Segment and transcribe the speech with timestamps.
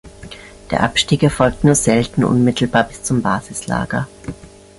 [0.71, 4.07] Der Abstieg erfolgt nur selten unmittelbar bis zum Basislager.